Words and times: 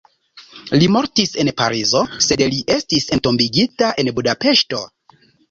Li 0.77 0.85
mortis 0.95 1.33
en 1.43 1.51
Parizo, 1.61 2.01
sed 2.29 2.43
li 2.55 2.63
estis 2.77 3.07
entombigita 3.19 3.93
en 4.07 4.11
Budapeŝto. 4.19 4.83